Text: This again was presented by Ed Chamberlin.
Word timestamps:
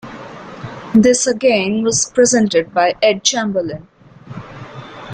This 0.95 1.27
again 1.27 1.83
was 1.83 2.09
presented 2.09 2.73
by 2.73 2.95
Ed 3.03 3.23
Chamberlin. 3.23 3.87